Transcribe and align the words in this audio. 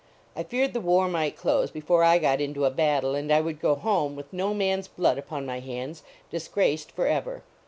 I 0.35 0.41
feared 0.41 0.73
the 0.73 0.81
war 0.81 1.07
might 1.07 1.35
close 1.37 1.69
before 1.69 2.03
I 2.03 2.17
got 2.17 2.41
into 2.41 2.65
a 2.65 2.71
battle, 2.71 3.13
and 3.13 3.31
I 3.31 3.39
would 3.39 3.59
go 3.61 3.75
home, 3.75 4.15
with 4.15 4.33
no 4.33 4.51
man 4.51 4.79
s 4.79 4.87
blood 4.87 5.19
upon 5.19 5.45
my 5.45 5.59
hands, 5.59 6.01
disgraced 6.31 6.91
for 6.91 7.05
ever. 7.05 7.43